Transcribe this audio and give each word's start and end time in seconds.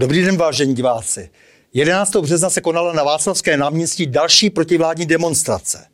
Dobrý 0.00 0.22
den, 0.22 0.36
vážení 0.36 0.74
diváci. 0.74 1.30
11. 1.72 2.16
března 2.16 2.50
se 2.50 2.60
konala 2.60 2.92
na 2.92 3.02
Václavské 3.02 3.56
náměstí 3.56 4.06
další 4.06 4.50
protivládní 4.50 5.06
demonstrace. 5.06 5.86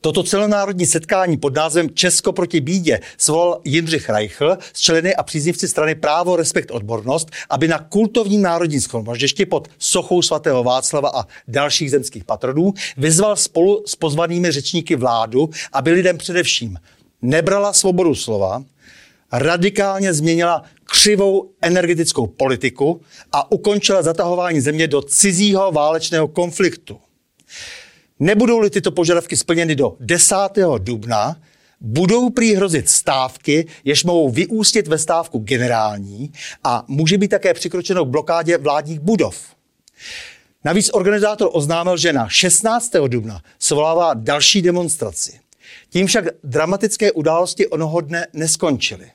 Toto 0.00 0.22
celonárodní 0.22 0.86
setkání 0.86 1.36
pod 1.36 1.54
názvem 1.54 1.90
Česko 1.90 2.32
proti 2.32 2.60
bídě 2.60 3.00
svolal 3.18 3.60
Jindřich 3.64 4.08
Reichl 4.08 4.58
z 4.72 4.80
členy 4.80 5.16
a 5.16 5.22
příznivci 5.22 5.68
strany 5.68 5.94
Právo, 5.94 6.36
respekt, 6.36 6.70
odbornost, 6.70 7.30
aby 7.50 7.68
na 7.68 7.78
kultovním 7.78 8.42
národním 8.42 8.80
schromaždišti 8.80 9.46
pod 9.46 9.68
sochou 9.78 10.22
svatého 10.22 10.64
Václava 10.64 11.10
a 11.14 11.26
dalších 11.48 11.90
zemských 11.90 12.24
patronů 12.24 12.74
vyzval 12.96 13.36
spolu 13.36 13.82
s 13.86 13.96
pozvanými 13.96 14.50
řečníky 14.50 14.96
vládu, 14.96 15.50
aby 15.72 15.90
lidem 15.90 16.18
především 16.18 16.78
nebrala 17.22 17.72
svobodu 17.72 18.14
slova, 18.14 18.62
radikálně 19.38 20.14
změnila 20.14 20.62
křivou 20.84 21.50
energetickou 21.62 22.26
politiku 22.26 23.00
a 23.32 23.52
ukončila 23.52 24.02
zatahování 24.02 24.60
země 24.60 24.86
do 24.86 25.02
cizího 25.02 25.72
válečného 25.72 26.28
konfliktu. 26.28 26.98
Nebudou-li 28.20 28.70
tyto 28.70 28.90
požadavky 28.90 29.36
splněny 29.36 29.76
do 29.76 29.96
10. 30.00 30.34
dubna, 30.78 31.36
budou 31.80 32.30
prý 32.30 32.54
hrozit 32.54 32.88
stávky, 32.88 33.66
jež 33.84 34.04
mohou 34.04 34.30
vyústit 34.30 34.88
ve 34.88 34.98
stávku 34.98 35.38
generální 35.38 36.32
a 36.64 36.84
může 36.88 37.18
být 37.18 37.28
také 37.28 37.54
přikročeno 37.54 38.04
k 38.04 38.08
blokádě 38.08 38.58
vládních 38.58 39.00
budov. 39.00 39.44
Navíc 40.64 40.90
organizátor 40.92 41.50
oznámil, 41.52 41.96
že 41.96 42.12
na 42.12 42.28
16. 42.28 42.92
dubna 43.08 43.42
svolává 43.58 44.14
další 44.14 44.62
demonstraci. 44.62 45.40
Tím 45.90 46.06
však 46.06 46.24
dramatické 46.44 47.12
události 47.12 47.66
onoho 47.66 48.00
dne 48.00 48.26
neskončily. 48.32 49.10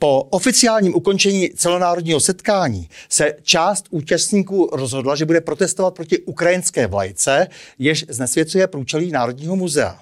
Po 0.00 0.22
oficiálním 0.22 0.94
ukončení 0.94 1.50
celonárodního 1.50 2.20
setkání 2.20 2.88
se 3.08 3.34
část 3.42 3.86
účastníků 3.90 4.70
rozhodla, 4.72 5.16
že 5.16 5.26
bude 5.26 5.40
protestovat 5.40 5.94
proti 5.94 6.18
ukrajinské 6.18 6.86
vlajce, 6.86 7.46
jež 7.78 8.04
znesvěcuje 8.08 8.66
průčelí 8.66 9.10
Národního 9.10 9.56
muzea. 9.56 10.00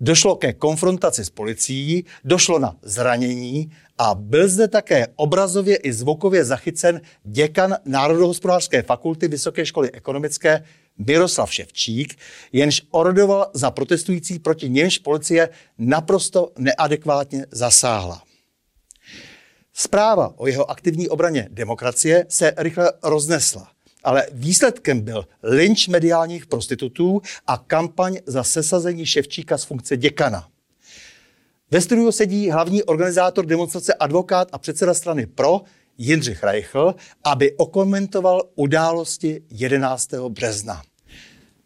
Došlo 0.00 0.36
ke 0.36 0.52
konfrontaci 0.52 1.24
s 1.24 1.30
policií, 1.30 2.04
došlo 2.24 2.58
na 2.58 2.76
zranění 2.82 3.72
a 3.98 4.14
byl 4.14 4.48
zde 4.48 4.68
také 4.68 5.06
obrazově 5.16 5.76
i 5.76 5.92
zvukově 5.92 6.44
zachycen 6.44 7.00
děkan 7.24 7.76
Národohospodářské 7.84 8.82
fakulty 8.82 9.28
Vysoké 9.28 9.66
školy 9.66 9.90
ekonomické 9.92 10.64
Miroslav 10.98 11.52
Ševčík, 11.52 12.18
jenž 12.52 12.82
orodoval 12.90 13.50
za 13.54 13.70
protestující, 13.70 14.38
proti 14.38 14.68
němž 14.68 14.98
policie 14.98 15.48
naprosto 15.78 16.52
neadekvátně 16.58 17.46
zasáhla. 17.50 18.25
Zpráva 19.78 20.34
o 20.36 20.46
jeho 20.46 20.70
aktivní 20.70 21.08
obraně 21.08 21.48
demokracie 21.50 22.26
se 22.28 22.54
rychle 22.56 22.92
roznesla, 23.02 23.68
ale 24.04 24.26
výsledkem 24.32 25.00
byl 25.00 25.26
lynč 25.42 25.88
mediálních 25.88 26.46
prostitutů 26.46 27.22
a 27.46 27.58
kampaň 27.58 28.18
za 28.26 28.44
sesazení 28.44 29.06
Ševčíka 29.06 29.58
z 29.58 29.64
funkce 29.64 29.96
děkana. 29.96 30.48
Ve 31.70 31.80
studiu 31.80 32.12
sedí 32.12 32.50
hlavní 32.50 32.82
organizátor 32.82 33.46
demonstrace 33.46 33.94
advokát 33.94 34.48
a 34.52 34.58
předseda 34.58 34.94
strany 34.94 35.26
PRO 35.26 35.60
Jindřich 35.98 36.42
Reichl, 36.42 36.94
aby 37.24 37.56
okomentoval 37.56 38.42
události 38.54 39.42
11. 39.50 40.28
března. 40.28 40.82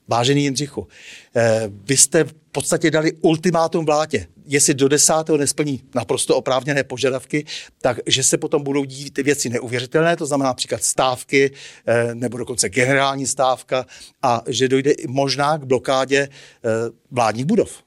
Vážený 0.08 0.42
Jindřichu, 0.42 0.88
eh, 1.36 1.62
vy 1.69 1.97
jste 1.97 2.25
v 2.51 2.53
podstatě 2.53 2.91
dali 2.91 3.12
ultimátum 3.12 3.87
vládě. 3.87 4.27
Jestli 4.45 4.75
do 4.75 4.89
desátého 4.89 5.39
nesplní 5.39 5.83
naprosto 5.95 6.37
oprávněné 6.37 6.84
požadavky, 6.84 7.47
takže 7.83 8.25
se 8.25 8.39
potom 8.39 8.62
budou 8.62 8.84
dít 8.84 9.15
ty 9.15 9.22
věci 9.22 9.49
neuvěřitelné, 9.49 10.16
to 10.16 10.27
znamená 10.27 10.50
například 10.50 10.83
stávky 10.83 11.50
eh, 11.87 12.15
nebo 12.15 12.38
dokonce 12.38 12.69
generální 12.69 13.27
stávka 13.27 13.87
a 14.22 14.43
že 14.47 14.69
dojde 14.69 14.93
možná 15.09 15.59
k 15.59 15.65
blokádě 15.65 16.19
eh, 16.28 16.69
vládních 17.11 17.44
budov. 17.44 17.83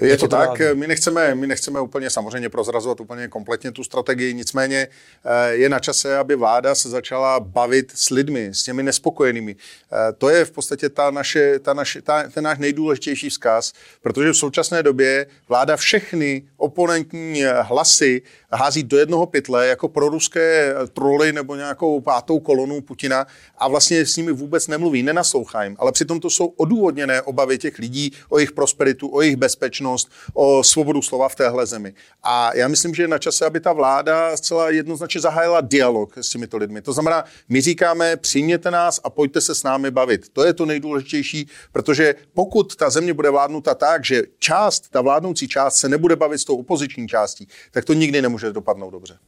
Je 0.00 0.16
to 0.16 0.28
tak, 0.28 0.50
my 0.74 0.86
nechceme, 0.86 1.34
my 1.34 1.46
nechceme 1.46 1.80
úplně 1.80 2.10
samozřejmě 2.10 2.48
prozrazovat 2.48 3.00
úplně 3.00 3.28
kompletně 3.28 3.72
tu 3.72 3.84
strategii, 3.84 4.34
nicméně 4.34 4.88
eh, 5.24 5.54
je 5.54 5.68
na 5.68 5.78
čase, 5.78 6.18
aby 6.18 6.36
vláda 6.36 6.74
se 6.74 6.88
začala 6.88 7.40
bavit 7.40 7.92
s 7.94 8.10
lidmi, 8.10 8.48
s 8.52 8.62
těmi 8.62 8.82
nespokojenými. 8.82 9.56
Eh, 9.56 10.12
to 10.12 10.28
je 10.28 10.44
v 10.44 10.50
podstatě 10.50 10.88
ta 10.88 11.10
naše, 11.10 11.58
ta 11.58 11.74
naše, 11.74 12.02
ta, 12.02 12.22
ten 12.22 12.44
náš 12.44 12.58
nejdůležitější 12.58 13.30
vzkaz, 13.30 13.72
protože 14.02 14.30
v 14.30 14.36
současné 14.36 14.82
době 14.82 15.26
vláda 15.48 15.76
všechny 15.76 16.48
oponentní 16.56 17.44
hlasy 17.62 18.22
hází 18.52 18.82
do 18.82 18.98
jednoho 18.98 19.26
pytle 19.26 19.66
jako 19.66 19.88
proruské 19.88 20.74
troly 20.92 21.32
nebo 21.32 21.56
nějakou 21.56 22.00
pátou 22.00 22.40
kolonu 22.40 22.80
Putina 22.80 23.26
a 23.58 23.68
vlastně 23.68 24.06
s 24.06 24.16
nimi 24.16 24.32
vůbec 24.32 24.66
nemluví, 24.66 25.02
nenaslouchá 25.02 25.64
jim. 25.64 25.76
Ale 25.78 25.92
přitom 25.92 26.20
to 26.20 26.30
jsou 26.30 26.46
odůvodněné 26.46 27.22
obavy 27.22 27.58
těch 27.58 27.78
lidí 27.78 28.12
o 28.28 28.38
jejich 28.38 28.52
prosperitu, 28.52 29.14
o 29.14 29.20
jejich 29.20 29.36
bezpečnost, 29.36 30.10
o 30.34 30.64
svobodu 30.64 31.02
slova 31.02 31.28
v 31.28 31.34
téhle 31.34 31.66
zemi. 31.66 31.94
A 32.22 32.56
já 32.56 32.68
myslím, 32.68 32.94
že 32.94 33.02
je 33.02 33.08
na 33.08 33.18
čase, 33.18 33.46
aby 33.46 33.60
ta 33.60 33.72
vláda 33.72 34.36
zcela 34.36 34.70
jednoznačně 34.70 35.20
zahájila 35.20 35.60
dialog 35.60 36.18
s 36.18 36.30
těmito 36.30 36.56
lidmi. 36.56 36.82
To 36.82 36.92
znamená, 36.92 37.24
my 37.48 37.60
říkáme, 37.60 38.16
přijměte 38.16 38.70
nás 38.70 39.00
a 39.04 39.10
pojďte 39.10 39.40
se 39.40 39.54
s 39.54 39.62
námi 39.62 39.90
bavit. 39.90 40.28
To 40.32 40.44
je 40.44 40.52
to 40.52 40.66
nejdůležitější, 40.66 41.48
protože 41.72 42.14
pokud 42.34 42.76
ta 42.76 42.90
země 42.90 43.14
bude 43.14 43.30
vládnuta 43.30 43.74
tak, 43.74 44.04
že 44.04 44.22
část, 44.38 44.88
ta 44.90 45.00
vládnoucí 45.00 45.48
část 45.48 45.76
se 45.76 45.88
nebude 45.88 46.16
bavit 46.16 46.38
s 46.38 46.44
tou 46.44 46.56
opoziční 46.56 47.08
částí, 47.08 47.48
tak 47.70 47.84
to 47.84 47.92
nikdy 47.92 48.22
nemůže 48.22 48.37
může 48.38 48.52
dopadnout 48.52 48.90
dobře. 48.90 49.18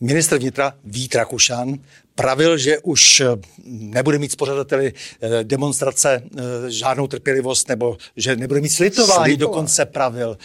Ministr 0.00 0.38
vnitra 0.38 0.74
Vít 0.84 1.14
Rakušan 1.14 1.78
pravil, 2.14 2.58
že 2.58 2.78
už 2.78 3.20
eh, 3.20 3.26
nebude 3.64 4.18
mít 4.18 4.32
spořadateli 4.32 4.92
eh, 4.92 5.44
demonstrace 5.44 6.22
eh, 6.22 6.70
žádnou 6.70 7.06
trpělivost 7.06 7.68
nebo 7.68 7.96
že 8.16 8.36
nebude 8.36 8.60
mít 8.60 8.68
slitování, 8.68 9.06
slitování. 9.06 9.36
dokonce 9.36 9.84
pravil. 9.86 10.38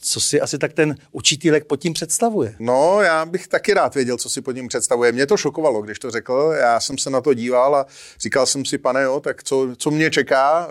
Co 0.00 0.20
si 0.20 0.40
asi 0.40 0.58
tak 0.58 0.72
ten 0.72 0.94
učitýlek 1.12 1.64
pod 1.64 1.76
tím 1.76 1.92
představuje? 1.92 2.54
No, 2.58 3.00
já 3.02 3.24
bych 3.24 3.48
taky 3.48 3.74
rád 3.74 3.94
věděl, 3.94 4.16
co 4.16 4.30
si 4.30 4.40
pod 4.40 4.52
tím 4.52 4.68
představuje. 4.68 5.12
Mě 5.12 5.26
to 5.26 5.36
šokovalo, 5.36 5.82
když 5.82 5.98
to 5.98 6.10
řekl. 6.10 6.54
Já 6.60 6.80
jsem 6.80 6.98
se 6.98 7.10
na 7.10 7.20
to 7.20 7.34
díval 7.34 7.76
a 7.76 7.86
říkal 8.20 8.46
jsem 8.46 8.64
si, 8.64 8.78
pane, 8.78 9.02
jo, 9.02 9.20
tak 9.20 9.42
co, 9.42 9.68
co 9.76 9.90
mě 9.90 10.10
čeká? 10.10 10.68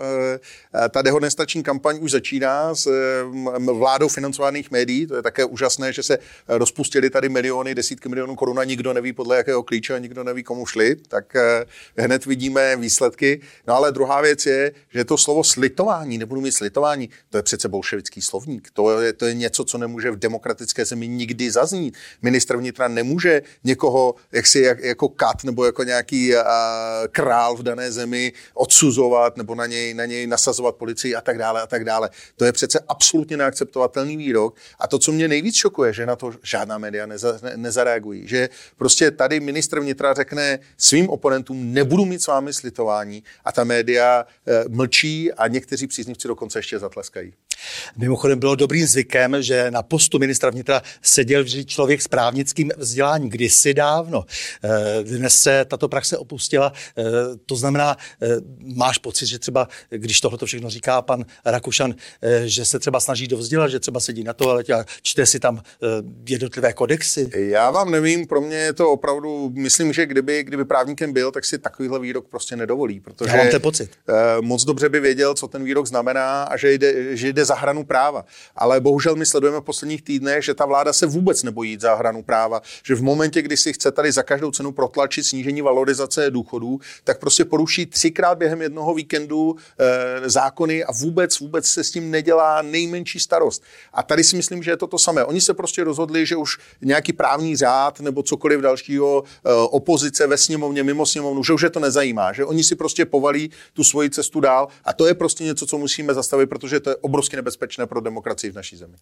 Eh, 0.84 0.88
ta 0.88 1.02
dehonestační 1.02 1.62
kampaň 1.62 1.98
už 2.00 2.10
začíná 2.10 2.74
s 2.74 2.86
eh, 2.86 3.58
vládou 3.72 4.08
financovaných 4.08 4.70
médií. 4.70 5.06
To 5.06 5.16
je 5.16 5.22
také 5.22 5.44
úžasné, 5.44 5.92
že 5.92 6.02
se 6.02 6.18
rozpustili 6.48 7.10
tady 7.10 7.28
miliony, 7.28 7.74
desítky 7.74 8.08
milionů 8.08 8.36
korun 8.36 8.58
a 8.58 8.64
nikdo 8.64 8.92
neví 8.92 9.12
podle 9.12 9.36
jakého 9.36 9.62
klíče 9.62 10.00
nikdo 10.00 10.24
neví, 10.24 10.42
komu 10.42 10.66
šli. 10.66 10.96
Tak 10.96 11.36
eh, 11.36 11.64
hned 11.96 12.26
vidíme 12.26 12.76
výsledky. 12.76 13.40
No 13.66 13.74
ale 13.74 13.92
druhá 13.92 14.20
věc 14.20 14.46
je, 14.46 14.72
že 14.94 15.04
to 15.04 15.18
slovo 15.18 15.44
slitování, 15.44 16.18
nebudu 16.18 16.40
mít 16.40 16.52
slitování, 16.52 17.08
to 17.30 17.36
je 17.36 17.42
přece 17.42 17.68
bolševický 17.68 18.22
slovník. 18.22 18.68
To 18.72 19.00
je, 19.00 19.12
to 19.18 19.26
je 19.26 19.34
něco, 19.34 19.64
co 19.64 19.78
nemůže 19.78 20.10
v 20.10 20.16
demokratické 20.16 20.84
zemi 20.84 21.08
nikdy 21.08 21.50
zaznít. 21.50 21.94
Ministr 22.22 22.56
vnitra 22.56 22.88
nemůže 22.88 23.42
někoho 23.64 24.14
jaksi 24.32 24.60
jak, 24.60 24.78
jako 24.80 25.08
kat 25.08 25.44
nebo 25.44 25.64
jako 25.64 25.82
nějaký 25.82 26.34
uh, 26.34 26.42
král 27.12 27.56
v 27.56 27.62
dané 27.62 27.92
zemi 27.92 28.32
odsuzovat 28.54 29.36
nebo 29.36 29.54
na 29.54 29.66
něj, 29.66 29.94
na 29.94 30.04
něj 30.04 30.26
nasazovat 30.26 30.76
policii 30.76 31.14
a 31.14 31.20
tak 31.20 31.38
dále 31.38 31.62
a 31.62 31.66
tak 31.66 31.84
dále. 31.84 32.10
To 32.36 32.44
je 32.44 32.52
přece 32.52 32.80
absolutně 32.88 33.36
neakceptovatelný 33.36 34.16
výrok. 34.16 34.56
A 34.78 34.86
to, 34.86 34.98
co 34.98 35.12
mě 35.12 35.28
nejvíc 35.28 35.54
šokuje, 35.54 35.92
že 35.92 36.06
na 36.06 36.16
to 36.16 36.32
žádná 36.42 36.78
média 36.78 37.06
neza, 37.06 37.38
ne, 37.42 37.52
nezareagují. 37.56 38.28
Že 38.28 38.48
prostě 38.76 39.10
tady 39.10 39.40
ministr 39.40 39.80
vnitra 39.80 40.14
řekne 40.14 40.58
svým 40.76 41.08
oponentům, 41.08 41.72
nebudu 41.72 42.04
mít 42.04 42.22
s 42.22 42.26
vámi 42.26 42.52
slitování 42.52 43.22
a 43.44 43.52
ta 43.52 43.64
média 43.64 44.26
uh, 44.26 44.74
mlčí 44.74 45.32
a 45.32 45.48
někteří 45.48 45.86
příznivci 45.86 46.28
dokonce 46.28 46.58
ještě 46.58 46.78
zatleskají. 46.78 47.32
Mimochodem 47.96 48.38
bylo 48.38 48.54
dobrým 48.54 48.86
zvykem, 48.86 49.42
že 49.42 49.70
na 49.70 49.82
postu 49.82 50.18
ministra 50.18 50.50
vnitra 50.50 50.82
seděl 51.02 51.44
vždy 51.44 51.64
člověk 51.64 52.02
s 52.02 52.08
právnickým 52.08 52.70
vzděláním, 52.76 53.30
kdysi 53.30 53.74
dávno. 53.74 54.24
Eh, 54.64 55.02
dnes 55.02 55.36
se 55.36 55.64
tato 55.64 55.88
praxe 55.88 56.18
opustila, 56.18 56.72
eh, 56.98 57.02
to 57.46 57.56
znamená, 57.56 57.96
eh, 58.22 58.28
máš 58.76 58.98
pocit, 58.98 59.26
že 59.26 59.38
třeba, 59.38 59.68
když 59.90 60.20
tohle 60.20 60.38
všechno 60.44 60.70
říká 60.70 61.02
pan 61.02 61.24
Rakušan, 61.44 61.94
že 62.44 62.64
se 62.64 62.78
třeba 62.78 63.00
snaží 63.00 63.28
dovzdělat, 63.28 63.68
že 63.68 63.80
třeba 63.80 64.00
sedí 64.00 64.24
na 64.24 64.32
to, 64.32 64.50
ale 64.50 64.64
čte 65.02 65.26
si 65.26 65.40
tam 65.40 65.62
jednotlivé 66.28 66.72
kodexy? 66.72 67.30
Já 67.34 67.70
vám 67.70 67.90
nevím, 67.90 68.26
pro 68.26 68.40
mě 68.40 68.56
je 68.56 68.72
to 68.72 68.90
opravdu, 68.90 69.52
myslím, 69.54 69.92
že 69.92 70.06
kdyby, 70.06 70.44
kdyby 70.44 70.64
právníkem 70.64 71.12
byl, 71.12 71.32
tak 71.32 71.44
si 71.44 71.58
takovýhle 71.58 71.98
výrok 71.98 72.28
prostě 72.28 72.56
nedovolí, 72.56 73.00
protože 73.00 73.30
Já 73.30 73.36
mám 73.36 73.48
ten 73.48 73.60
pocit. 73.60 73.90
moc 74.40 74.64
dobře 74.64 74.88
by 74.88 75.00
věděl, 75.00 75.34
co 75.34 75.48
ten 75.48 75.64
výrok 75.64 75.86
znamená 75.86 76.42
a 76.42 76.56
že 76.56 76.72
jde, 76.72 77.16
že 77.16 77.32
jde 77.32 77.44
za 77.48 77.54
hranu 77.54 77.84
práva. 77.84 78.24
Ale 78.56 78.80
bohužel 78.80 79.16
my 79.16 79.26
sledujeme 79.26 79.60
v 79.60 79.64
posledních 79.64 80.02
týdnech, 80.02 80.44
že 80.44 80.54
ta 80.54 80.66
vláda 80.66 80.92
se 80.92 81.06
vůbec 81.06 81.42
nebojí 81.42 81.78
za 81.80 81.94
hranu 81.94 82.22
práva, 82.22 82.62
že 82.84 82.94
v 82.94 83.02
momentě, 83.02 83.42
kdy 83.42 83.56
si 83.56 83.72
chce 83.72 83.92
tady 83.92 84.12
za 84.12 84.22
každou 84.22 84.50
cenu 84.50 84.72
protlačit 84.72 85.24
snížení 85.24 85.62
valorizace 85.62 86.30
důchodů, 86.30 86.80
tak 87.04 87.18
prostě 87.18 87.44
poruší 87.44 87.86
třikrát 87.86 88.38
během 88.38 88.62
jednoho 88.62 88.94
víkendu 88.94 89.56
e, 89.56 90.30
zákony 90.30 90.84
a 90.84 90.92
vůbec, 90.92 91.40
vůbec 91.40 91.66
se 91.66 91.84
s 91.84 91.90
tím 91.90 92.10
nedělá 92.10 92.62
nejmenší 92.62 93.20
starost. 93.20 93.62
A 93.92 94.02
tady 94.02 94.24
si 94.24 94.36
myslím, 94.36 94.62
že 94.62 94.70
je 94.70 94.76
to 94.76 94.86
to 94.86 94.98
samé. 94.98 95.24
Oni 95.24 95.40
se 95.40 95.54
prostě 95.54 95.84
rozhodli, 95.84 96.26
že 96.26 96.36
už 96.36 96.58
nějaký 96.82 97.12
právní 97.12 97.56
řád 97.56 98.00
nebo 98.00 98.22
cokoliv 98.22 98.60
dalšího 98.60 99.24
e, 99.24 99.52
opozice 99.52 100.26
ve 100.26 100.36
sněmovně, 100.36 100.84
mimo 100.84 101.06
sněmovnu, 101.06 101.44
že 101.44 101.52
už 101.52 101.62
je 101.62 101.70
to 101.70 101.80
nezajímá, 101.80 102.32
že 102.32 102.44
oni 102.44 102.64
si 102.64 102.76
prostě 102.76 103.04
povalí 103.04 103.50
tu 103.72 103.84
svoji 103.84 104.10
cestu 104.10 104.40
dál 104.40 104.68
a 104.84 104.92
to 104.92 105.06
je 105.06 105.14
prostě 105.14 105.44
něco, 105.44 105.66
co 105.66 105.78
musíme 105.78 106.14
zastavit, 106.14 106.46
protože 106.46 106.80
to 106.80 106.90
je 106.90 106.96
obrovsky 106.96 107.36
nebezpečné 107.38 107.86
pro 107.86 108.00
demokracii 108.00 108.50
v 108.50 108.54
naší 108.54 108.76
zemi. 108.76 108.96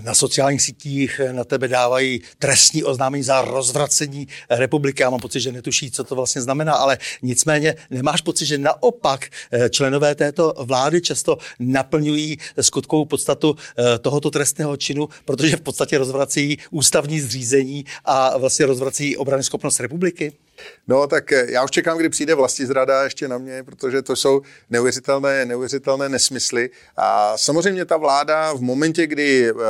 Na 0.00 0.14
sociálních 0.14 0.62
sítích 0.62 1.20
na 1.32 1.44
tebe 1.44 1.68
dávají 1.68 2.20
trestní 2.38 2.84
oznámení 2.84 3.22
za 3.22 3.42
rozvracení 3.42 4.28
republiky. 4.50 5.02
Já 5.02 5.10
mám 5.10 5.20
pocit, 5.20 5.40
že 5.40 5.52
netuší, 5.52 5.90
co 5.90 6.04
to 6.04 6.14
vlastně 6.14 6.42
znamená, 6.42 6.74
ale 6.74 6.98
nicméně 7.22 7.74
nemáš 7.90 8.20
pocit, 8.20 8.46
že 8.46 8.58
naopak 8.58 9.26
eh, 9.26 9.70
členové 9.70 10.14
této 10.14 10.54
vlády 10.58 11.00
často 11.00 11.38
naplňují 11.58 12.38
skutkovou 12.60 13.04
podstatu 13.04 13.56
eh, 13.56 13.98
tohoto 13.98 14.30
trestného 14.30 14.76
činu, 14.76 15.08
protože 15.24 15.56
v 15.56 15.60
podstatě 15.60 15.98
rozvrací 15.98 16.58
ústavní 16.70 17.20
zřízení 17.20 17.84
a 18.04 18.38
vlastně 18.38 18.66
rozvrací 18.66 19.16
obrany 19.16 19.42
schopnost 19.42 19.80
republiky? 19.80 20.32
No 20.88 21.06
tak 21.06 21.32
eh, 21.32 21.46
já 21.48 21.64
už 21.64 21.70
čekám, 21.70 21.98
kdy 21.98 22.08
přijde 22.08 22.34
vlastní 22.34 22.66
zrada 22.66 23.04
ještě 23.04 23.28
na 23.28 23.38
mě, 23.38 23.62
protože 23.62 24.02
to 24.02 24.16
jsou 24.16 24.42
neuvěřitelné, 24.70 25.44
neuvěřitelné 25.44 26.08
nesmysly. 26.08 26.70
A 26.96 27.36
samozřejmě 27.36 27.84
ta 27.84 27.96
vláda 27.96 28.52
v 28.52 28.60
momentě, 28.60 29.06
kdy 29.06 29.52
uh, 29.52 29.60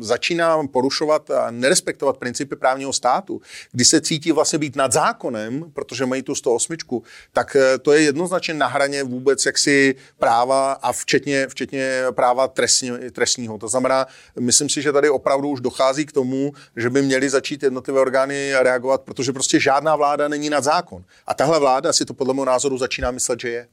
začíná 0.00 0.66
porušovat 0.66 1.30
a 1.30 1.50
nerespektovat 1.50 2.16
principy 2.16 2.56
právního 2.56 2.92
státu, 2.92 3.40
kdy 3.72 3.84
se 3.84 4.00
cítí 4.00 4.32
vlastně 4.32 4.58
být 4.58 4.76
nad 4.76 4.92
zákonem, 4.92 5.64
protože 5.72 6.06
mají 6.06 6.22
tu 6.22 6.34
108, 6.34 6.76
tak 7.32 7.56
uh, 7.56 7.62
to 7.82 7.92
je 7.92 8.02
jednoznačně 8.02 8.54
na 8.54 8.66
hraně 8.66 9.02
vůbec 9.04 9.46
jaksi 9.46 9.94
práva 10.18 10.72
a 10.72 10.92
včetně, 10.92 11.48
včetně 11.48 12.02
práva 12.10 12.48
trestní, 12.48 12.90
trestního. 13.12 13.58
To 13.58 13.68
znamená, 13.68 14.06
myslím 14.40 14.68
si, 14.68 14.82
že 14.82 14.92
tady 14.92 15.10
opravdu 15.10 15.48
už 15.48 15.60
dochází 15.60 16.06
k 16.06 16.12
tomu, 16.12 16.52
že 16.76 16.90
by 16.90 17.02
měly 17.02 17.30
začít 17.30 17.62
jednotlivé 17.62 18.00
orgány 18.00 18.52
reagovat, 18.54 19.02
protože 19.02 19.32
prostě 19.32 19.60
žádná 19.60 19.96
vláda 19.96 20.21
není 20.28 20.50
nad 20.50 20.64
zákon. 20.64 21.04
A 21.26 21.34
tahle 21.34 21.60
vláda 21.60 21.92
si 21.92 22.04
to 22.04 22.14
podle 22.14 22.34
mého 22.34 22.44
názoru 22.44 22.78
začíná 22.78 23.10
myslet, 23.10 23.40
že 23.40 23.48
je. 23.48 23.68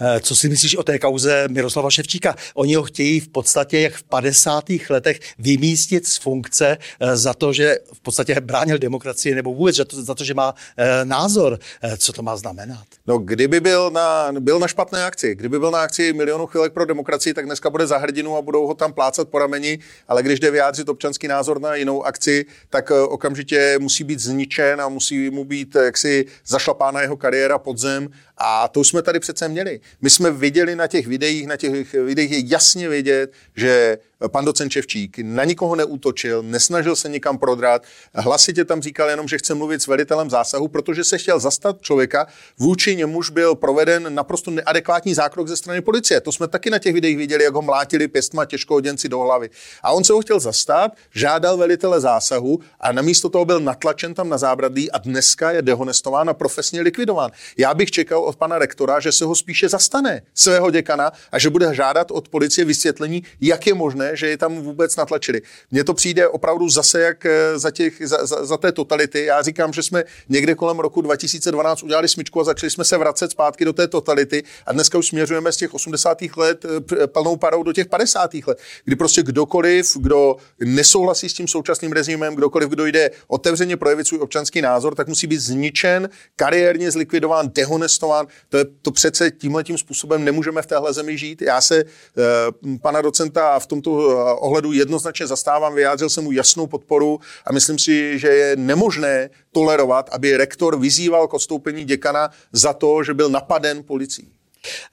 Eh, 0.00 0.20
co 0.20 0.36
si 0.36 0.48
myslíš 0.48 0.76
o 0.76 0.82
té 0.82 0.98
kauze 0.98 1.48
Miroslava 1.48 1.90
Ševčíka? 1.90 2.36
Oni 2.54 2.74
ho 2.74 2.82
chtějí 2.82 3.20
v 3.20 3.28
podstatě 3.28 3.80
jak 3.80 3.94
v 3.94 4.02
50. 4.02 4.64
letech 4.90 5.20
vymístit 5.38 6.06
z 6.06 6.16
funkce 6.16 6.78
eh, 7.00 7.16
za 7.16 7.34
to, 7.34 7.52
že 7.52 7.78
v 7.92 8.00
podstatě 8.00 8.40
bránil 8.40 8.78
demokracii 8.78 9.34
nebo 9.34 9.54
vůbec 9.54 9.76
za 9.76 9.84
to, 9.84 10.02
za 10.02 10.14
to 10.14 10.24
že 10.24 10.34
má 10.34 10.54
eh, 10.76 11.04
názor. 11.04 11.58
Co 11.98 12.12
to 12.12 12.22
má 12.22 12.36
znamenat? 12.36 12.84
No, 13.06 13.18
kdyby 13.18 13.60
byl 13.60 13.90
na, 13.90 14.32
byl 14.40 14.58
na 14.58 14.68
špatné 14.68 15.04
akci, 15.04 15.34
kdyby 15.34 15.58
byl 15.58 15.70
na 15.70 15.82
akci 15.82 16.12
milionu 16.12 16.46
chvilek 16.46 16.72
pro 16.72 16.86
demokracii, 16.86 17.34
tak 17.34 17.46
dneska 17.46 17.70
bude 17.70 17.86
za 17.86 17.98
hrdinu 17.98 18.36
a 18.36 18.42
budou 18.42 18.66
ho 18.66 18.74
tam 18.74 18.92
plácat 18.92 19.28
po 19.28 19.38
rameni, 19.38 19.78
ale 20.08 20.22
když 20.22 20.40
jde 20.40 20.50
vyjádřit 20.50 20.88
občanský 20.88 21.28
názor 21.28 21.60
na 21.60 21.74
jinou 21.74 22.02
akci, 22.02 22.46
tak 22.70 22.90
okamžitě 22.90 23.76
musí 23.78 24.04
být 24.04 24.20
zničen 24.20 24.80
a 24.80 24.88
musí 24.88 25.30
mu 25.30 25.44
být 25.44 25.74
jaksi 25.74 26.24
zašlapána 26.46 27.02
jeho 27.02 27.16
kariéra 27.16 27.58
pod 27.58 27.78
zem 27.78 28.08
a 28.44 28.68
to 28.68 28.84
jsme 28.84 29.02
tady 29.02 29.20
přece 29.20 29.48
měli. 29.48 29.80
My 30.00 30.10
jsme 30.10 30.30
viděli 30.30 30.76
na 30.76 30.86
těch 30.86 31.06
videích, 31.06 31.46
na 31.46 31.56
těch 31.56 31.92
videích 31.92 32.30
je 32.30 32.42
jasně 32.44 32.88
vidět, 32.88 33.32
že 33.56 33.98
pan 34.28 34.44
docent 34.44 34.72
Čevčík 34.72 35.18
na 35.22 35.44
nikoho 35.44 35.76
neútočil, 35.76 36.42
nesnažil 36.42 36.96
se 36.96 37.08
nikam 37.08 37.38
prodrat, 37.38 37.82
hlasitě 38.14 38.64
tam 38.64 38.82
říkal 38.82 39.10
jenom, 39.10 39.28
že 39.28 39.38
chce 39.38 39.54
mluvit 39.54 39.82
s 39.82 39.86
velitelem 39.86 40.30
zásahu, 40.30 40.68
protože 40.68 41.04
se 41.04 41.18
chtěl 41.18 41.40
zastat 41.40 41.82
člověka, 41.82 42.26
vůči 42.58 42.96
němuž 42.96 43.30
byl 43.30 43.54
proveden 43.54 44.14
naprosto 44.14 44.50
neadekvátní 44.50 45.14
zákrok 45.14 45.48
ze 45.48 45.56
strany 45.56 45.80
policie. 45.80 46.20
To 46.20 46.32
jsme 46.32 46.48
taky 46.48 46.70
na 46.70 46.78
těch 46.78 46.94
videích 46.94 47.16
viděli, 47.16 47.44
jak 47.44 47.54
ho 47.54 47.62
mlátili 47.62 48.08
pěstma 48.08 48.44
těžkohoděnci 48.44 49.08
do 49.08 49.18
hlavy. 49.18 49.50
A 49.82 49.92
on 49.92 50.04
se 50.04 50.12
ho 50.12 50.20
chtěl 50.20 50.40
zastat, 50.40 50.92
žádal 51.14 51.56
velitele 51.56 52.00
zásahu 52.00 52.60
a 52.80 52.92
namísto 52.92 53.28
toho 53.28 53.44
byl 53.44 53.60
natlačen 53.60 54.14
tam 54.14 54.28
na 54.28 54.38
zábradlí 54.38 54.90
a 54.90 54.98
dneska 54.98 55.50
je 55.50 55.62
dehonestován 55.62 56.30
a 56.30 56.34
profesně 56.34 56.80
likvidován. 56.80 57.30
Já 57.56 57.74
bych 57.74 57.90
čekal 57.90 58.24
od 58.24 58.36
pana 58.36 58.58
rektora, 58.58 59.00
že 59.00 59.12
se 59.12 59.24
ho 59.24 59.34
spíše 59.34 59.68
zastane 59.68 60.22
svého 60.34 60.70
děkana 60.70 61.12
a 61.32 61.38
že 61.38 61.50
bude 61.50 61.74
žádat 61.74 62.10
od 62.10 62.28
policie 62.28 62.64
vysvětlení, 62.64 63.22
jak 63.40 63.66
je 63.66 63.74
možné, 63.74 64.11
že 64.16 64.28
je 64.28 64.36
tam 64.36 64.60
vůbec 64.60 64.96
natlačili. 64.96 65.42
Mně 65.70 65.84
to 65.84 65.94
přijde 65.94 66.28
opravdu 66.28 66.68
zase 66.68 67.00
jak 67.00 67.26
eh, 67.26 67.58
za, 67.58 67.70
těch, 67.70 68.02
za, 68.04 68.26
za, 68.26 68.46
za 68.46 68.56
té 68.56 68.72
totality. 68.72 69.24
Já 69.24 69.42
říkám, 69.42 69.72
že 69.72 69.82
jsme 69.82 70.04
někde 70.28 70.54
kolem 70.54 70.78
roku 70.78 71.00
2012 71.00 71.82
udělali 71.82 72.08
smyčku 72.08 72.40
a 72.40 72.44
začali 72.44 72.70
jsme 72.70 72.84
se 72.84 72.98
vracet 72.98 73.30
zpátky 73.30 73.64
do 73.64 73.72
té 73.72 73.88
totality 73.88 74.42
a 74.66 74.72
dneska 74.72 74.98
už 74.98 75.08
směřujeme 75.08 75.52
z 75.52 75.56
těch 75.56 75.74
80. 75.74 76.18
let 76.36 76.64
eh, 76.64 77.06
plnou 77.06 77.36
parou 77.36 77.62
do 77.62 77.72
těch 77.72 77.86
50. 77.86 78.34
let, 78.34 78.58
kdy 78.84 78.96
prostě 78.96 79.22
kdokoliv, 79.22 79.96
kdo 79.96 80.36
nesouhlasí 80.60 81.28
s 81.28 81.34
tím 81.34 81.48
současným 81.48 81.92
režimem, 81.92 82.34
kdokoliv, 82.34 82.68
kdo 82.68 82.86
jde 82.86 83.10
otevřeně 83.28 83.76
projevit 83.76 84.06
svůj 84.06 84.20
občanský 84.20 84.62
názor, 84.62 84.94
tak 84.94 85.08
musí 85.08 85.26
být 85.26 85.40
zničen, 85.40 86.08
kariérně 86.36 86.90
zlikvidován, 86.90 87.50
dehonestován. 87.54 88.26
To, 88.48 88.56
je, 88.58 88.64
to 88.82 88.90
přece 88.90 89.30
tímhle 89.30 89.64
tím 89.64 89.78
způsobem 89.78 90.24
nemůžeme 90.24 90.62
v 90.62 90.66
téhle 90.66 90.92
zemi 90.92 91.18
žít. 91.18 91.42
Já 91.42 91.60
se 91.60 91.84
uh, 91.84 92.76
pana 92.82 93.00
docenta 93.00 93.58
v 93.58 93.66
tomto 93.66 94.01
Eh, 94.01 94.01
ohledu 94.38 94.72
jednoznačně 94.72 95.26
zastávám, 95.26 95.74
vyjádřil 95.74 96.10
jsem 96.10 96.24
mu 96.24 96.32
jasnou 96.32 96.66
podporu 96.66 97.20
a 97.46 97.52
myslím 97.52 97.78
si, 97.78 98.18
že 98.18 98.28
je 98.28 98.56
nemožné 98.56 99.30
tolerovat, 99.52 100.10
aby 100.12 100.36
rektor 100.36 100.78
vyzýval 100.78 101.28
k 101.28 101.34
odstoupení 101.34 101.84
děkana 101.84 102.30
za 102.52 102.72
to, 102.72 103.04
že 103.04 103.14
byl 103.14 103.28
napaden 103.28 103.82
policií. 103.82 104.41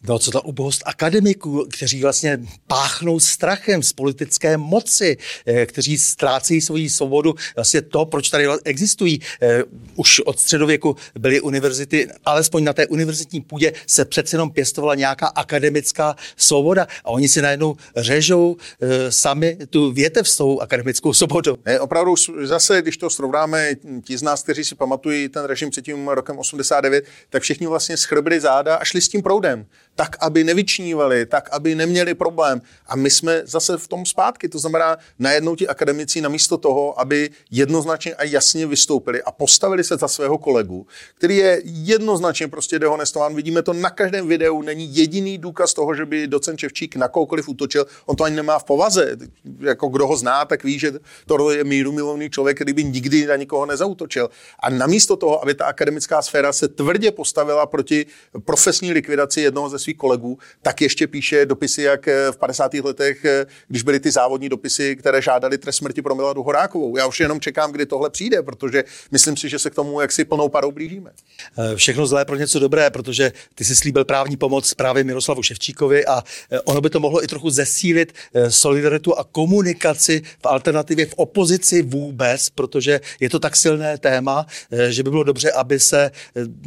No 0.08 0.20
co 0.20 0.32
ta 0.32 0.46
ubohost 0.46 0.84
akademiků, 0.86 1.68
kteří 1.74 2.02
vlastně 2.02 2.40
páchnou 2.68 3.20
strachem 3.20 3.84
z 3.84 3.94
politické 3.94 4.58
moci, 4.58 5.18
eh, 5.46 5.66
kteří 5.66 5.98
ztrácejí 5.98 6.62
svoji 6.62 6.90
svobodu, 6.90 7.36
vlastně 7.56 7.82
to, 7.82 8.06
proč 8.06 8.30
tady 8.30 8.48
existují. 8.66 9.20
Eh, 9.42 9.64
už 9.96 10.20
od 10.20 10.40
středověku 10.40 10.96
byly 11.20 11.42
univerzity, 11.42 12.08
alespoň 12.26 12.64
na 12.64 12.74
té 12.74 12.88
univerzitní 12.88 13.42
půdě 13.42 13.74
se 13.88 14.06
přece 14.06 14.36
jenom 14.36 14.52
pěstovala 14.52 14.96
nějaká 14.96 15.28
akademická 15.28 16.16
svoboda 16.38 16.88
a 17.04 17.10
oni 17.10 17.28
si 17.28 17.42
najednou 17.42 17.76
řežou 17.96 18.58
eh, 18.82 19.12
sami 19.12 19.58
tu 19.70 19.92
větev 19.92 20.30
s 20.30 20.38
tou 20.38 20.60
akademickou 20.60 21.14
svobodou. 21.14 21.58
Ne, 21.66 21.80
opravdu 21.80 22.16
zase, 22.44 22.82
když 22.82 22.98
to 22.98 23.10
srovnáme, 23.10 23.76
ti 24.04 24.18
z 24.18 24.22
nás, 24.22 24.44
kteří 24.44 24.64
si 24.64 24.76
pamatují 24.76 25.30
ten 25.30 25.46
režim 25.46 25.70
před 25.70 25.86
tím 25.86 26.08
rokem 26.08 26.40
89, 26.40 27.06
tak 27.30 27.44
všichni 27.44 27.68
vlastně 27.68 27.98
schrbili 27.98 28.40
záda 28.40 28.76
a 28.76 28.84
šli 28.84 29.02
s 29.02 29.10
tím 29.10 29.22
proudem 29.22 29.59
systém, 29.60 29.90
tak, 30.00 30.16
aby 30.20 30.44
nevyčnívali, 30.44 31.26
tak, 31.26 31.50
aby 31.52 31.76
neměli 31.76 32.14
problém. 32.14 32.62
A 32.88 32.96
my 32.96 33.10
jsme 33.10 33.42
zase 33.46 33.78
v 33.78 33.88
tom 33.88 34.06
zpátky. 34.06 34.50
To 34.50 34.60
znamená, 34.60 34.98
najednou 35.20 35.56
ti 35.56 35.68
akademici 35.68 36.22
namísto 36.22 36.58
toho, 36.58 37.00
aby 37.00 37.30
jednoznačně 37.52 38.16
a 38.16 38.24
jasně 38.24 38.68
vystoupili 38.68 39.24
a 39.24 39.32
postavili 39.32 39.84
se 39.84 39.98
za 39.98 40.08
svého 40.08 40.38
kolegu, 40.38 40.88
který 41.18 41.38
je 41.38 41.62
jednoznačně 41.66 42.48
prostě 42.48 42.80
dehonestován. 42.80 43.36
Vidíme 43.36 43.62
to 43.62 43.74
na 43.74 43.90
každém 43.90 44.28
videu. 44.28 44.62
Není 44.62 44.96
jediný 44.96 45.38
důkaz 45.38 45.74
toho, 45.74 45.96
že 45.96 46.06
by 46.06 46.28
docent 46.28 46.58
Čevčík 46.60 46.96
na 46.96 47.08
koukoliv 47.08 47.50
útočil. 47.50 47.86
On 48.06 48.16
to 48.16 48.24
ani 48.24 48.36
nemá 48.36 48.60
v 48.60 48.64
povaze. 48.64 49.18
Jako 49.60 49.88
kdo 49.88 50.08
ho 50.08 50.16
zná, 50.16 50.46
tak 50.46 50.64
ví, 50.64 50.80
že 50.80 50.94
to 51.26 51.52
je 51.52 51.64
míru 51.64 51.92
milovný 51.92 52.30
člověk, 52.30 52.58
který 52.58 52.74
by 52.74 52.84
nikdy 52.84 53.26
na 53.28 53.36
nikoho 53.36 53.66
nezautočil. 53.66 54.30
A 54.60 54.70
namísto 54.70 55.16
toho, 55.16 55.44
aby 55.44 55.54
ta 55.54 55.66
akademická 55.66 56.22
sféra 56.22 56.54
se 56.54 56.68
tvrdě 56.68 57.12
postavila 57.12 57.66
proti 57.66 58.06
profesní 58.46 58.92
likvidaci 58.92 59.42
jednoho 59.50 59.70
ze 59.70 59.80
svých 59.80 59.98
kolegů, 59.98 60.38
tak 60.62 60.82
ještě 60.82 61.08
píše 61.08 61.46
dopisy, 61.46 61.82
jak 61.82 62.08
eh, 62.08 62.32
v 62.32 62.38
50. 62.38 62.74
letech, 62.74 63.26
eh, 63.26 63.46
když 63.68 63.84
byly 63.84 64.00
ty 64.00 64.12
závodní 64.12 64.50
dopisy, 64.50 64.96
které 64.96 65.22
žádali 65.22 65.58
trest 65.58 65.76
smrti 65.76 66.02
pro 66.02 66.16
Miladu 66.16 66.44
Horákovou. 66.44 66.98
Já 66.98 67.08
už 67.08 67.20
jenom 67.20 67.40
čekám, 67.40 67.72
kdy 67.72 67.86
tohle 67.86 68.10
přijde, 68.10 68.42
protože 68.42 68.84
myslím 69.12 69.38
si, 69.38 69.50
že 69.50 69.60
se 69.60 69.70
k 69.70 69.76
tomu 69.76 70.02
jaksi 70.02 70.26
plnou 70.26 70.50
parou 70.50 70.72
blížíme. 70.72 71.12
Eh, 71.58 71.76
všechno 71.76 72.08
zlé 72.08 72.26
pro 72.26 72.36
něco 72.36 72.60
dobré, 72.60 72.90
protože 72.90 73.32
ty 73.56 73.66
si 73.66 73.76
slíbil 73.76 74.06
právní 74.06 74.38
pomoc 74.38 74.74
právě 74.74 75.04
Miroslavu 75.04 75.44
Ševčíkovi 75.44 76.06
a 76.06 76.24
ono 76.66 76.82
by 76.82 76.90
to 76.90 77.00
mohlo 77.00 77.24
i 77.24 77.28
trochu 77.28 77.50
zesílit 77.50 78.14
solidaritu 78.50 79.18
a 79.18 79.24
komunikaci 79.24 80.22
v 80.22 80.46
alternativě 80.46 81.06
v 81.06 81.14
opozici 81.14 81.82
vůbec, 81.82 82.50
protože 82.50 83.02
je 83.20 83.30
to 83.30 83.40
tak 83.40 83.56
silné 83.56 83.98
téma, 83.98 84.46
že 84.90 85.04
by 85.04 85.10
bylo 85.10 85.24
dobře, 85.24 85.52
aby 85.52 85.80
se 85.80 86.12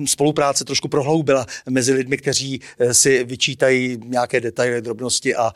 spolupráce 0.07 0.65
trošku 0.65 0.89
prohloubila 0.89 1.47
mezi 1.69 1.93
lidmi, 1.93 2.17
kteří 2.17 2.61
si 2.93 3.25
vyčítají 3.25 3.99
nějaké 4.05 4.41
detaily, 4.41 4.83
drobnosti 4.83 5.35
a 5.35 5.53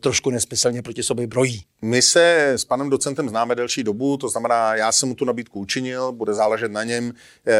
trošku 0.00 0.30
nesmyslně 0.30 0.82
proti 0.82 1.02
sobě 1.02 1.26
brojí. 1.26 1.64
My 1.84 2.02
se 2.02 2.52
s 2.52 2.64
panem 2.64 2.90
docentem 2.90 3.28
známe 3.28 3.54
delší 3.54 3.84
dobu, 3.84 4.16
to 4.16 4.28
znamená, 4.28 4.74
já 4.74 4.92
jsem 4.92 5.08
mu 5.08 5.14
tu 5.14 5.24
nabídku 5.24 5.60
učinil, 5.60 6.12
bude 6.12 6.34
záležet 6.34 6.72
na 6.72 6.84
něm, 6.84 7.12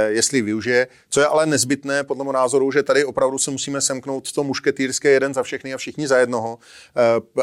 jestli 0.08 0.42
využije. 0.42 0.86
Co 1.08 1.20
je 1.20 1.26
ale 1.26 1.46
nezbytné, 1.46 2.04
podle 2.04 2.24
mého 2.24 2.32
názoru, 2.32 2.72
že 2.72 2.82
tady 2.82 3.04
opravdu 3.04 3.38
se 3.38 3.50
musíme 3.50 3.80
semknout 3.80 4.28
v 4.28 4.32
tom 4.32 4.46
mušketýrské 4.46 5.10
jeden 5.10 5.34
za 5.34 5.42
všechny 5.42 5.74
a 5.74 5.76
všichni 5.76 6.08
za 6.08 6.18
jednoho 6.18 6.58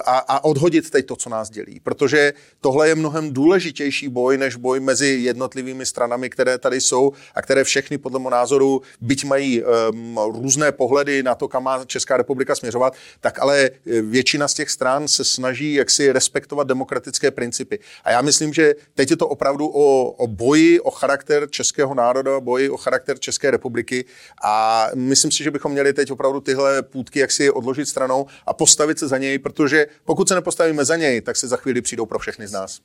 a, 0.06 0.18
a 0.18 0.44
odhodit 0.44 0.90
teď 0.90 1.06
to, 1.06 1.16
co 1.16 1.30
nás 1.30 1.50
dělí. 1.50 1.80
Protože 1.80 2.34
tohle 2.62 2.88
je 2.88 2.96
mnohem 2.96 3.34
důležitější 3.34 4.10
boj, 4.10 4.38
než 4.38 4.56
boj 4.56 4.80
mezi 4.80 5.08
jednotlivými 5.08 5.86
stranami, 5.86 6.30
které 6.30 6.58
tady 6.58 6.82
jsou 6.82 7.12
a 7.36 7.42
které 7.42 7.64
všechny, 7.64 7.98
podle 7.98 8.20
mého 8.20 8.30
názoru, 8.30 8.82
byť 9.02 9.26
mají 9.26 9.64
um, 9.64 10.20
různé 10.34 10.72
pohledy 10.72 11.24
na 11.24 11.36
to, 11.36 11.48
kam 11.48 11.64
má 11.64 11.86
Česká 11.86 12.18
republika 12.18 12.56
směřovat, 12.56 12.94
tak 13.20 13.40
ale 13.40 13.60
eh, 13.60 14.02
většina 14.02 14.48
z 14.48 14.54
těch 14.54 14.70
stran 14.70 15.08
se 15.08 15.24
snaží 15.24 15.74
jaksi 15.74 16.12
respektovat 16.12 16.71
demokratické 16.72 17.32
principy. 17.32 17.80
A 18.04 18.12
já 18.12 18.22
myslím, 18.22 18.54
že 18.54 18.74
teď 18.94 19.12
je 19.12 19.18
to 19.18 19.28
opravdu 19.28 19.68
o, 19.68 20.12
o 20.24 20.28
boji 20.28 20.80
o 20.80 20.92
charakter 20.92 21.50
českého 21.50 21.94
národa, 21.94 22.40
boji 22.40 22.70
o 22.70 22.78
charakter 22.78 23.20
České 23.20 23.52
republiky 23.52 24.06
a 24.44 24.88
myslím 24.96 25.32
si, 25.32 25.44
že 25.44 25.52
bychom 25.52 25.72
měli 25.72 25.94
teď 25.94 26.12
opravdu 26.12 26.40
tyhle 26.42 26.82
půdky 26.84 27.20
jaksi 27.20 27.52
odložit 27.52 27.88
stranou 27.88 28.26
a 28.46 28.54
postavit 28.54 29.00
se 29.00 29.08
za 29.08 29.18
něj, 29.18 29.40
protože 29.40 29.88
pokud 30.06 30.28
se 30.28 30.36
nepostavíme 30.36 30.86
za 30.86 30.96
něj, 30.96 31.22
tak 31.22 31.36
se 31.36 31.48
za 31.48 31.58
chvíli 31.58 31.82
přijdou 31.82 32.06
pro 32.06 32.20
všechny 32.20 32.48
z 32.48 32.52
nás. 32.52 32.80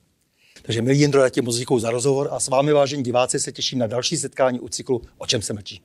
Takže 0.63 0.83
milí 0.83 0.99
Jindro, 0.99 1.23
já 1.23 1.29
tě 1.29 1.43
moc 1.43 1.63
za 1.79 1.91
rozhovor 1.91 2.29
a 2.31 2.41
s 2.41 2.49
vámi, 2.49 2.73
vážení 2.73 3.03
diváci, 3.03 3.41
se 3.41 3.53
těším 3.53 3.79
na 3.79 3.87
další 3.87 4.17
setkání 4.17 4.61
u 4.61 4.69
cyklu 4.69 5.03
O 5.19 5.27
čem 5.27 5.43
se 5.43 5.53
mlčí. 5.53 5.83